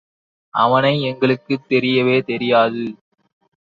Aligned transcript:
அவனை 0.53 1.01
எங்களுக்கு 1.01 1.53
தெரியவே 1.69 2.17
தெரியாது. 2.23 2.85